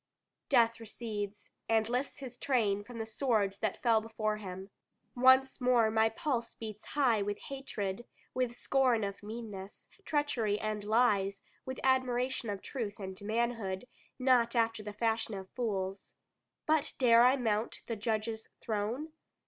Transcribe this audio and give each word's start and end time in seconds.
Death 0.49 0.79
recedes, 0.79 1.51
and 1.69 1.87
lifts 1.87 2.17
his 2.17 2.35
train 2.35 2.83
from 2.83 2.97
the 2.97 3.05
swords 3.05 3.59
that 3.59 3.83
fell 3.83 4.01
before 4.01 4.37
him. 4.37 4.71
Once 5.15 5.61
more 5.61 5.91
my 5.91 6.09
pulse 6.09 6.55
beats 6.55 6.83
high 6.85 7.21
with 7.21 7.37
hatred, 7.37 8.07
with 8.33 8.55
scorn 8.55 9.03
of 9.03 9.21
meanness, 9.21 9.87
treachery, 10.03 10.59
and 10.59 10.83
lies, 10.85 11.43
with 11.67 11.79
admiration 11.83 12.49
of 12.49 12.63
truth 12.63 12.97
and 12.99 13.21
manhood, 13.21 13.85
not 14.17 14.55
after 14.55 14.81
the 14.81 14.91
fashion 14.93 15.35
of 15.35 15.51
fools. 15.51 16.15
But 16.65 16.93
dare 16.97 17.23
I 17.23 17.35
mount 17.37 17.83
the 17.85 17.95
Judge's 17.95 18.49
throne? 18.59 19.09